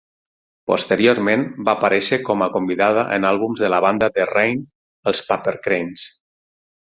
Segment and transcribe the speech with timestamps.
[0.69, 4.65] Posteriorment, va aparèixer com a convidada en àlbums de la banda de Rain,
[5.13, 6.09] els Papercranes.